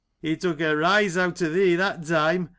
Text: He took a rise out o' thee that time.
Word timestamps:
He 0.19 0.35
took 0.35 0.59
a 0.61 0.75
rise 0.75 1.15
out 1.15 1.39
o' 1.43 1.49
thee 1.51 1.75
that 1.75 2.03
time. 2.07 2.49